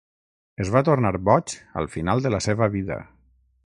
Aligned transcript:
Es 0.65 0.71
va 0.75 0.81
tornar 0.87 1.11
boig 1.29 1.55
al 1.83 1.91
final 1.99 2.27
de 2.27 2.35
la 2.37 2.43
seva 2.51 2.75
vida. 2.79 3.03